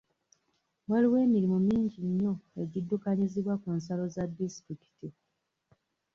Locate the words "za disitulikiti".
4.15-5.07